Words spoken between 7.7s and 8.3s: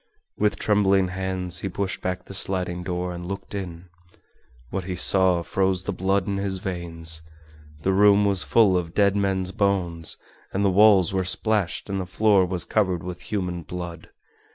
The room